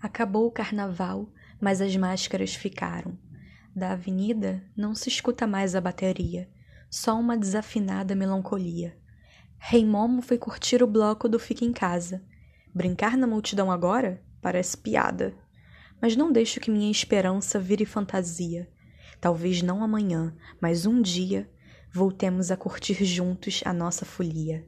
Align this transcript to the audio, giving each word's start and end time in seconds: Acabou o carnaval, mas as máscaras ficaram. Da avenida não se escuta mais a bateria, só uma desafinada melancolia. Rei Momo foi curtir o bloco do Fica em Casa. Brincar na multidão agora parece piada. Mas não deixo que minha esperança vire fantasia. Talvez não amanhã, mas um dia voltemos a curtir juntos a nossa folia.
Acabou 0.00 0.46
o 0.46 0.50
carnaval, 0.50 1.28
mas 1.60 1.80
as 1.80 1.96
máscaras 1.96 2.54
ficaram. 2.54 3.18
Da 3.74 3.92
avenida 3.92 4.62
não 4.76 4.94
se 4.94 5.08
escuta 5.08 5.46
mais 5.46 5.74
a 5.74 5.80
bateria, 5.80 6.48
só 6.90 7.18
uma 7.18 7.36
desafinada 7.36 8.14
melancolia. 8.14 8.96
Rei 9.58 9.84
Momo 9.84 10.22
foi 10.22 10.38
curtir 10.38 10.82
o 10.82 10.86
bloco 10.86 11.28
do 11.28 11.38
Fica 11.38 11.64
em 11.64 11.72
Casa. 11.72 12.22
Brincar 12.74 13.16
na 13.16 13.26
multidão 13.26 13.72
agora 13.72 14.22
parece 14.40 14.76
piada. 14.76 15.34
Mas 16.00 16.14
não 16.14 16.30
deixo 16.30 16.60
que 16.60 16.70
minha 16.70 16.90
esperança 16.90 17.58
vire 17.58 17.84
fantasia. 17.84 18.70
Talvez 19.20 19.62
não 19.62 19.82
amanhã, 19.82 20.32
mas 20.60 20.86
um 20.86 21.02
dia 21.02 21.50
voltemos 21.90 22.50
a 22.52 22.56
curtir 22.56 23.04
juntos 23.04 23.62
a 23.64 23.72
nossa 23.72 24.04
folia. 24.04 24.64